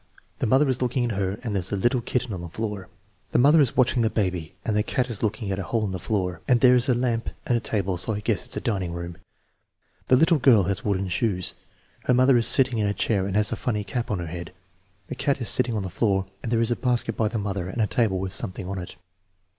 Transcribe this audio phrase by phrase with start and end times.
[0.39, 2.89] The mother is looking at her and there is a little kitten on the floor."
[3.33, 5.91] "The mother is watching the baby, and the cat is looking at a hole in
[5.91, 8.61] the floor, and there is a lamp and a table so I guess it's a
[8.61, 9.17] dining room."
[10.07, 11.53] "The little girl has wooden shoes.
[12.05, 14.51] Her mother is sitting in a chair and has a funny cap on her head.
[15.05, 17.69] The cat is sitting on the floor and there is a basket by the mother
[17.69, 18.95] and a table with some thing on it."